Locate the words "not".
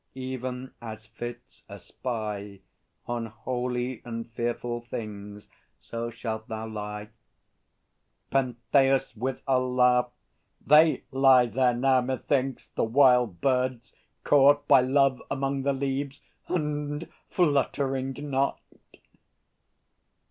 18.21-18.59